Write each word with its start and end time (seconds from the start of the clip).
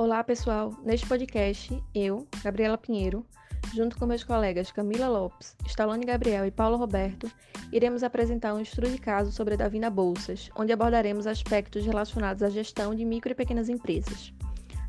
Olá, 0.00 0.24
pessoal! 0.24 0.72
Neste 0.82 1.06
podcast, 1.06 1.78
eu, 1.94 2.26
Gabriela 2.42 2.78
Pinheiro, 2.78 3.22
junto 3.74 3.98
com 3.98 4.06
meus 4.06 4.24
colegas 4.24 4.72
Camila 4.72 5.08
Lopes, 5.08 5.54
Stalone 5.66 6.06
Gabriel 6.06 6.46
e 6.46 6.50
Paulo 6.50 6.78
Roberto, 6.78 7.30
iremos 7.70 8.02
apresentar 8.02 8.54
um 8.54 8.60
estudo 8.60 8.88
de 8.88 8.96
caso 8.96 9.30
sobre 9.30 9.52
a 9.52 9.56
Davina 9.58 9.90
Bolsas, 9.90 10.48
onde 10.56 10.72
abordaremos 10.72 11.26
aspectos 11.26 11.84
relacionados 11.84 12.42
à 12.42 12.48
gestão 12.48 12.94
de 12.94 13.04
micro 13.04 13.32
e 13.32 13.34
pequenas 13.34 13.68
empresas. 13.68 14.32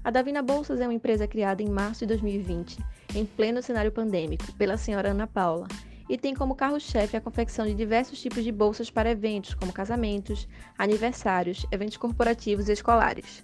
A 0.02 0.10
Davina 0.12 0.42
Bolsas 0.42 0.80
é 0.80 0.88
uma 0.88 0.94
empresa 0.94 1.28
criada 1.28 1.62
em 1.62 1.70
março 1.70 2.06
de 2.06 2.06
2020, 2.06 2.78
em 3.14 3.26
pleno 3.26 3.62
cenário 3.62 3.92
pandêmico, 3.92 4.50
pela 4.54 4.78
senhora 4.78 5.12
Ana 5.12 5.28
Paula, 5.28 5.68
e 6.08 6.18
tem 6.18 6.34
como 6.34 6.56
carro-chefe 6.56 7.18
a 7.18 7.22
confecção 7.22 7.66
de 7.66 7.74
diversos 7.74 8.22
tipos 8.22 8.46
de 8.46 8.52
bolsas 8.54 8.90
para 8.90 9.12
eventos, 9.12 9.56
como 9.56 9.74
casamentos, 9.74 10.48
aniversários, 10.78 11.66
eventos 11.70 11.98
corporativos 11.98 12.70
e 12.70 12.72
escolares. 12.72 13.44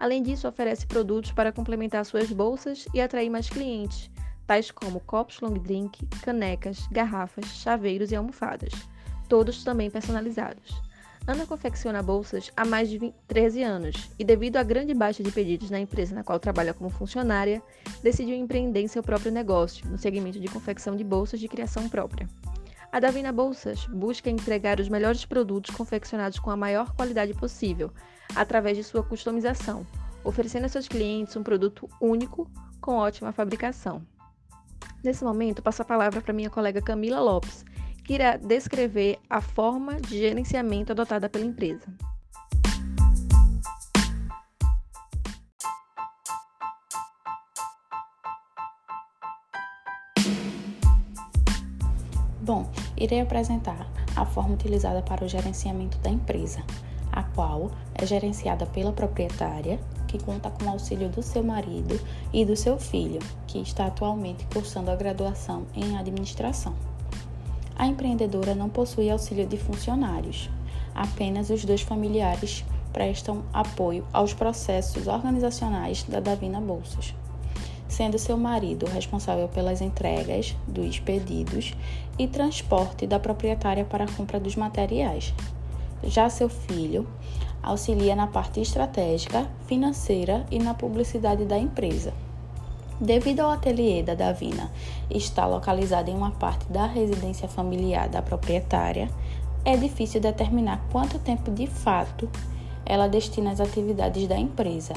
Além 0.00 0.22
disso, 0.22 0.46
oferece 0.46 0.86
produtos 0.86 1.32
para 1.32 1.52
complementar 1.52 2.04
suas 2.04 2.30
bolsas 2.30 2.86
e 2.94 3.00
atrair 3.00 3.28
mais 3.28 3.48
clientes, 3.48 4.10
tais 4.46 4.70
como 4.70 5.00
copos 5.00 5.40
long 5.40 5.54
drink, 5.54 6.06
canecas, 6.22 6.86
garrafas, 6.90 7.46
chaveiros 7.46 8.12
e 8.12 8.16
almofadas, 8.16 8.72
todos 9.28 9.64
também 9.64 9.90
personalizados. 9.90 10.80
Ana 11.26 11.44
confecciona 11.44 12.02
bolsas 12.02 12.50
há 12.56 12.64
mais 12.64 12.88
de 12.88 12.96
20, 12.96 13.14
13 13.26 13.62
anos 13.62 14.10
e, 14.18 14.24
devido 14.24 14.56
à 14.56 14.62
grande 14.62 14.94
baixa 14.94 15.22
de 15.22 15.30
pedidos 15.30 15.68
na 15.68 15.78
empresa 15.78 16.14
na 16.14 16.24
qual 16.24 16.40
trabalha 16.40 16.72
como 16.72 16.88
funcionária, 16.88 17.60
decidiu 18.02 18.34
empreender 18.34 18.80
em 18.80 18.88
seu 18.88 19.02
próprio 19.02 19.30
negócio, 19.30 19.86
no 19.90 19.98
segmento 19.98 20.40
de 20.40 20.48
confecção 20.48 20.96
de 20.96 21.04
bolsas 21.04 21.38
de 21.38 21.46
criação 21.46 21.86
própria. 21.86 22.26
A 22.90 23.00
Davina 23.00 23.30
Bolsas 23.30 23.84
busca 23.86 24.30
entregar 24.30 24.80
os 24.80 24.88
melhores 24.88 25.24
produtos 25.24 25.74
confeccionados 25.74 26.38
com 26.38 26.50
a 26.50 26.56
maior 26.56 26.94
qualidade 26.94 27.34
possível, 27.34 27.92
através 28.34 28.78
de 28.78 28.84
sua 28.84 29.02
customização, 29.02 29.86
oferecendo 30.24 30.64
a 30.64 30.68
seus 30.68 30.88
clientes 30.88 31.36
um 31.36 31.42
produto 31.42 31.88
único 32.00 32.50
com 32.80 32.96
ótima 32.96 33.30
fabricação. 33.30 34.02
Nesse 35.04 35.22
momento, 35.22 35.62
passo 35.62 35.82
a 35.82 35.84
palavra 35.84 36.22
para 36.22 36.32
minha 36.32 36.48
colega 36.48 36.80
Camila 36.80 37.20
Lopes, 37.20 37.62
que 38.04 38.14
irá 38.14 38.38
descrever 38.38 39.18
a 39.28 39.42
forma 39.42 40.00
de 40.00 40.18
gerenciamento 40.18 40.92
adotada 40.92 41.28
pela 41.28 41.44
empresa. 41.44 41.86
Bom, 52.48 52.66
irei 52.96 53.20
apresentar 53.20 53.86
a 54.16 54.24
forma 54.24 54.54
utilizada 54.54 55.02
para 55.02 55.22
o 55.22 55.28
gerenciamento 55.28 55.98
da 55.98 56.08
empresa, 56.08 56.64
a 57.12 57.22
qual 57.22 57.70
é 57.94 58.06
gerenciada 58.06 58.64
pela 58.64 58.90
proprietária, 58.90 59.78
que 60.06 60.18
conta 60.18 60.48
com 60.48 60.64
o 60.64 60.70
auxílio 60.70 61.10
do 61.10 61.22
seu 61.22 61.44
marido 61.44 62.00
e 62.32 62.46
do 62.46 62.56
seu 62.56 62.78
filho, 62.78 63.18
que 63.46 63.58
está 63.58 63.84
atualmente 63.84 64.46
cursando 64.50 64.90
a 64.90 64.96
graduação 64.96 65.66
em 65.74 65.98
administração. 65.98 66.74
A 67.76 67.86
empreendedora 67.86 68.54
não 68.54 68.70
possui 68.70 69.10
auxílio 69.10 69.46
de 69.46 69.58
funcionários, 69.58 70.48
apenas 70.94 71.50
os 71.50 71.66
dois 71.66 71.82
familiares 71.82 72.64
prestam 72.94 73.42
apoio 73.52 74.06
aos 74.10 74.32
processos 74.32 75.06
organizacionais 75.06 76.02
da 76.04 76.18
Davina 76.18 76.62
Bolsas 76.62 77.14
sendo 77.98 78.16
seu 78.16 78.36
marido 78.36 78.86
responsável 78.86 79.48
pelas 79.48 79.80
entregas 79.80 80.54
dos 80.68 81.00
pedidos 81.00 81.74
e 82.16 82.28
transporte 82.28 83.08
da 83.08 83.18
proprietária 83.18 83.84
para 83.84 84.04
a 84.04 84.12
compra 84.12 84.38
dos 84.38 84.54
materiais. 84.54 85.34
Já 86.04 86.30
seu 86.30 86.48
filho 86.48 87.08
auxilia 87.60 88.14
na 88.14 88.28
parte 88.28 88.60
estratégica, 88.60 89.50
financeira 89.66 90.46
e 90.48 90.60
na 90.60 90.74
publicidade 90.74 91.44
da 91.44 91.58
empresa. 91.58 92.14
Devido 93.00 93.40
ao 93.40 93.50
ateliê 93.50 94.00
da 94.00 94.14
Davina 94.14 94.70
estar 95.10 95.46
localizado 95.46 96.08
em 96.08 96.14
uma 96.14 96.30
parte 96.30 96.70
da 96.70 96.86
residência 96.86 97.48
familiar 97.48 98.08
da 98.08 98.22
proprietária, 98.22 99.10
é 99.64 99.76
difícil 99.76 100.20
determinar 100.20 100.86
quanto 100.92 101.18
tempo 101.18 101.50
de 101.50 101.66
fato 101.66 102.30
ela 102.86 103.08
destina 103.08 103.50
às 103.50 103.60
atividades 103.60 104.28
da 104.28 104.38
empresa, 104.38 104.94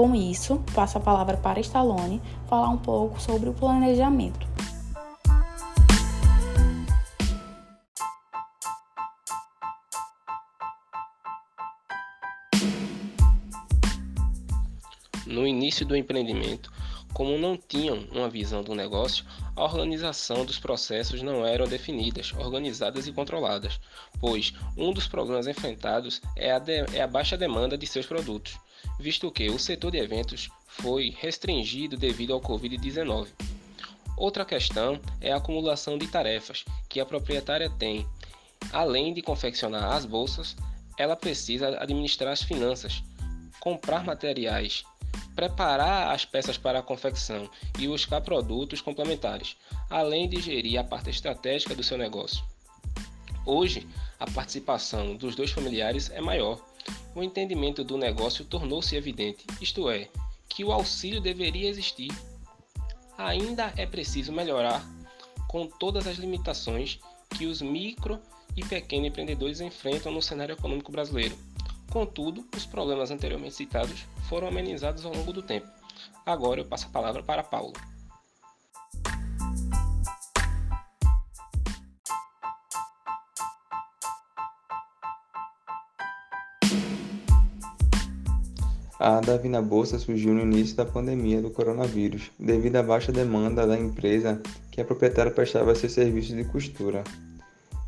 com 0.00 0.14
isso, 0.14 0.64
passo 0.74 0.96
a 0.96 1.00
palavra 1.02 1.36
para 1.36 1.60
Stallone 1.60 2.22
falar 2.48 2.70
um 2.70 2.78
pouco 2.78 3.20
sobre 3.20 3.50
o 3.50 3.52
planejamento. 3.52 4.48
No 15.26 15.46
início 15.46 15.84
do 15.84 15.94
empreendimento, 15.94 16.72
como 17.12 17.36
não 17.36 17.58
tinham 17.58 17.98
uma 18.10 18.30
visão 18.30 18.62
do 18.62 18.74
negócio, 18.74 19.26
a 19.54 19.62
organização 19.64 20.46
dos 20.46 20.58
processos 20.58 21.20
não 21.20 21.44
eram 21.44 21.66
definidas, 21.66 22.32
organizadas 22.38 23.06
e 23.06 23.12
controladas, 23.12 23.78
pois 24.18 24.54
um 24.78 24.94
dos 24.94 25.06
problemas 25.06 25.46
enfrentados 25.46 26.22
é 26.34 26.52
a, 26.52 26.58
de, 26.58 26.86
é 26.96 27.02
a 27.02 27.06
baixa 27.06 27.36
demanda 27.36 27.76
de 27.76 27.86
seus 27.86 28.06
produtos 28.06 28.58
visto 29.00 29.30
que 29.30 29.48
o 29.48 29.58
setor 29.58 29.90
de 29.90 29.98
eventos 29.98 30.50
foi 30.66 31.14
restringido 31.18 31.96
devido 31.96 32.34
ao 32.34 32.40
Covid-19. 32.40 33.28
Outra 34.16 34.44
questão 34.44 35.00
é 35.20 35.32
a 35.32 35.36
acumulação 35.36 35.96
de 35.96 36.06
tarefas 36.06 36.64
que 36.88 37.00
a 37.00 37.06
proprietária 37.06 37.70
tem. 37.70 38.06
Além 38.70 39.14
de 39.14 39.22
confeccionar 39.22 39.92
as 39.92 40.04
bolsas, 40.04 40.54
ela 40.98 41.16
precisa 41.16 41.80
administrar 41.80 42.30
as 42.30 42.42
finanças, 42.42 43.02
comprar 43.58 44.04
materiais, 44.04 44.84
preparar 45.34 46.14
as 46.14 46.26
peças 46.26 46.58
para 46.58 46.80
a 46.80 46.82
confecção 46.82 47.48
e 47.78 47.88
buscar 47.88 48.20
produtos 48.20 48.82
complementares, 48.82 49.56
além 49.88 50.28
de 50.28 50.38
gerir 50.38 50.78
a 50.78 50.84
parte 50.84 51.08
estratégica 51.08 51.74
do 51.74 51.82
seu 51.82 51.96
negócio. 51.96 52.44
Hoje, 53.46 53.88
a 54.18 54.30
participação 54.30 55.16
dos 55.16 55.34
dois 55.34 55.50
familiares 55.50 56.10
é 56.10 56.20
maior, 56.20 56.60
o 57.14 57.22
entendimento 57.22 57.82
do 57.82 57.96
negócio 57.96 58.44
tornou-se 58.44 58.94
evidente, 58.96 59.44
isto 59.60 59.90
é, 59.90 60.08
que 60.48 60.64
o 60.64 60.72
auxílio 60.72 61.20
deveria 61.20 61.68
existir. 61.68 62.10
Ainda 63.16 63.72
é 63.76 63.86
preciso 63.86 64.32
melhorar 64.32 64.84
com 65.48 65.66
todas 65.66 66.06
as 66.06 66.16
limitações 66.16 66.98
que 67.36 67.46
os 67.46 67.60
micro 67.60 68.20
e 68.56 68.64
pequenos 68.64 69.08
empreendedores 69.08 69.60
enfrentam 69.60 70.12
no 70.12 70.22
cenário 70.22 70.54
econômico 70.54 70.92
brasileiro. 70.92 71.36
Contudo, 71.90 72.46
os 72.56 72.64
problemas 72.64 73.10
anteriormente 73.10 73.54
citados 73.54 74.06
foram 74.28 74.48
amenizados 74.48 75.04
ao 75.04 75.12
longo 75.12 75.32
do 75.32 75.42
tempo. 75.42 75.68
Agora 76.24 76.60
eu 76.60 76.64
passo 76.64 76.86
a 76.86 76.90
palavra 76.90 77.22
para 77.22 77.42
Paulo. 77.42 77.72
A 89.02 89.18
Davina 89.18 89.62
Bolsa 89.62 89.98
surgiu 89.98 90.34
no 90.34 90.42
início 90.42 90.76
da 90.76 90.84
pandemia 90.84 91.40
do 91.40 91.48
coronavírus, 91.48 92.30
devido 92.38 92.76
à 92.76 92.82
baixa 92.82 93.10
demanda 93.10 93.66
da 93.66 93.74
empresa 93.74 94.38
que 94.70 94.78
a 94.78 94.84
proprietária 94.84 95.32
prestava 95.32 95.74
seus 95.74 95.92
serviços 95.92 96.36
de 96.36 96.44
costura. 96.44 97.02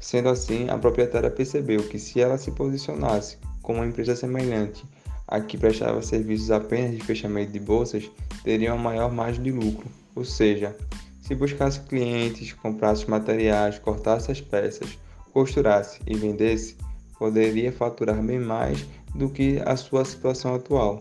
Sendo 0.00 0.30
assim, 0.30 0.70
a 0.70 0.78
proprietária 0.78 1.30
percebeu 1.30 1.82
que 1.82 1.98
se 1.98 2.18
ela 2.18 2.38
se 2.38 2.50
posicionasse 2.52 3.36
como 3.60 3.80
uma 3.80 3.86
empresa 3.86 4.16
semelhante 4.16 4.86
a 5.28 5.38
que 5.38 5.58
prestava 5.58 6.00
serviços 6.00 6.50
apenas 6.50 6.92
de 6.92 7.04
fechamento 7.04 7.52
de 7.52 7.60
bolsas, 7.60 8.10
teria 8.42 8.72
uma 8.72 8.82
maior 8.82 9.12
margem 9.12 9.42
de 9.42 9.52
lucro, 9.52 9.90
ou 10.16 10.24
seja, 10.24 10.74
se 11.20 11.34
buscasse 11.34 11.78
clientes, 11.80 12.54
comprasse 12.54 13.08
materiais, 13.10 13.78
cortasse 13.78 14.32
as 14.32 14.40
peças, 14.40 14.98
costurasse 15.30 16.00
e 16.06 16.16
vendesse, 16.16 16.74
poderia 17.22 17.70
faturar 17.70 18.20
bem 18.20 18.40
mais 18.40 18.84
do 19.14 19.28
que 19.28 19.62
a 19.64 19.76
sua 19.76 20.04
situação 20.04 20.56
atual. 20.56 21.00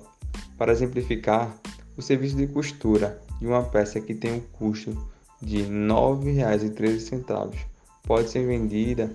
Para 0.56 0.72
exemplificar, 0.72 1.52
o 1.98 2.02
serviço 2.04 2.36
de 2.36 2.46
costura 2.46 3.20
de 3.40 3.48
uma 3.48 3.64
peça 3.64 4.00
que 4.00 4.14
tem 4.14 4.34
um 4.34 4.40
custo 4.40 4.96
de 5.42 5.64
R$ 5.64 5.70
9,13 5.70 7.56
pode 8.04 8.30
ser 8.30 8.46
vendida 8.46 9.12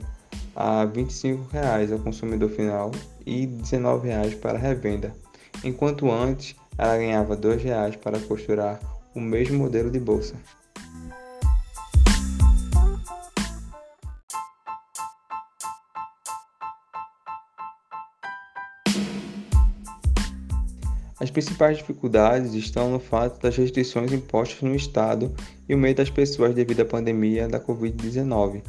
a 0.57 0.81
R$ 0.81 1.05
25,00 1.05 1.93
ao 1.93 2.01
consumidor 2.01 2.51
final 2.51 2.91
e 3.25 3.43
R$ 3.43 3.59
19,00 3.63 4.41
para 4.41 4.59
revenda, 4.59 5.15
enquanto 5.63 6.11
antes 6.11 6.57
ela 6.77 6.97
ganhava 6.97 7.35
R$ 7.35 7.41
2,00 7.41 7.99
para 7.99 8.19
costurar 8.19 8.81
o 9.15 9.21
mesmo 9.21 9.59
modelo 9.59 9.93
de 9.93 10.01
bolsa. 10.01 10.35
As 21.19 21.31
principais 21.31 21.79
dificuldades 21.79 22.53
estão 22.53 22.91
no 22.91 23.01
fato 23.01 23.41
das 23.41 23.57
restrições 23.57 24.13
impostas 24.13 24.61
no 24.61 24.75
Estado 24.75 25.35
e 25.67 25.75
o 25.75 25.79
meio 25.79 25.95
das 25.95 26.11
pessoas 26.11 26.55
devido 26.55 26.81
à 26.81 26.85
pandemia 26.85 27.49
da 27.49 27.59
Covid-19. 27.59 28.63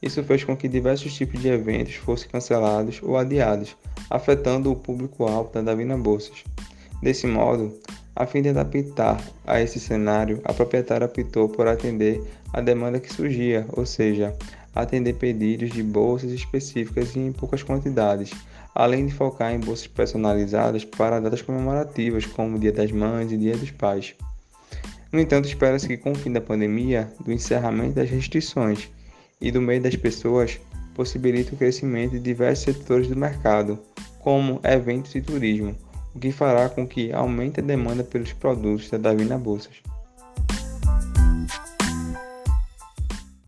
Isso 0.00 0.24
fez 0.24 0.42
com 0.42 0.56
que 0.56 0.68
diversos 0.68 1.14
tipos 1.14 1.40
de 1.40 1.48
eventos 1.48 1.94
fossem 1.96 2.30
cancelados 2.30 2.98
ou 3.02 3.16
adiados, 3.16 3.76
afetando 4.08 4.72
o 4.72 4.76
público-alvo 4.76 5.52
da 5.52 5.60
Davina 5.60 5.96
Bolsas. 5.96 6.42
Desse 7.02 7.26
modo, 7.26 7.78
A 8.14 8.26
fim 8.26 8.42
de 8.42 8.50
adaptar 8.50 9.22
a 9.46 9.60
esse 9.60 9.80
cenário, 9.80 10.40
a 10.44 10.52
proprietária 10.52 11.06
optou 11.06 11.48
por 11.48 11.66
atender 11.66 12.22
a 12.52 12.60
demanda 12.60 13.00
que 13.00 13.12
surgia, 13.12 13.66
ou 13.72 13.86
seja, 13.86 14.36
atender 14.74 15.14
pedidos 15.14 15.70
de 15.70 15.82
bolsas 15.82 16.30
específicas 16.30 17.16
e 17.16 17.20
em 17.20 17.32
poucas 17.32 17.62
quantidades, 17.62 18.30
além 18.74 19.06
de 19.06 19.12
focar 19.12 19.52
em 19.52 19.60
bolsas 19.60 19.86
personalizadas 19.86 20.84
para 20.84 21.20
datas 21.20 21.42
comemorativas, 21.42 22.26
como 22.26 22.58
Dia 22.58 22.72
das 22.72 22.90
Mães 22.90 23.30
e 23.30 23.36
Dia 23.36 23.56
dos 23.56 23.70
Pais. 23.70 24.14
No 25.12 25.20
entanto, 25.20 25.46
espera-se 25.46 25.86
que 25.86 25.96
com 25.96 26.12
o 26.12 26.14
fim 26.14 26.32
da 26.32 26.40
pandemia, 26.40 27.12
do 27.24 27.32
encerramento 27.32 27.96
das 27.96 28.08
restrições 28.08 28.88
e 29.40 29.50
do 29.50 29.60
meio 29.60 29.82
das 29.82 29.94
pessoas, 29.94 30.58
possibilite 30.94 31.52
o 31.54 31.56
crescimento 31.56 32.12
de 32.12 32.20
diversos 32.20 32.64
setores 32.64 33.08
do 33.08 33.16
mercado, 33.16 33.78
como 34.20 34.60
eventos 34.64 35.14
e 35.14 35.20
turismo, 35.20 35.76
o 36.14 36.18
que 36.18 36.32
fará 36.32 36.68
com 36.68 36.86
que 36.86 37.12
aumente 37.12 37.60
a 37.60 37.62
demanda 37.62 38.02
pelos 38.04 38.32
produtos 38.32 38.88
da 38.88 38.98
Davina 38.98 39.36
Bolsas. 39.36 39.82